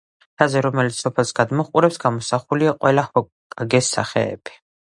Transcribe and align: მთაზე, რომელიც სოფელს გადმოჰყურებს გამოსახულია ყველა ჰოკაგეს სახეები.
მთაზე, 0.35 0.63
რომელიც 0.65 1.01
სოფელს 1.03 1.33
გადმოჰყურებს 1.41 2.01
გამოსახულია 2.05 2.75
ყველა 2.81 3.07
ჰოკაგეს 3.13 3.93
სახეები. 3.99 4.61